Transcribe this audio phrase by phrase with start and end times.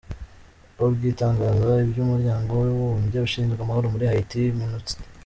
[0.83, 5.01] org itangaza iby’Umuryango w’Abibumbye ushinzwe amahoro muri Haiti” Minustah“.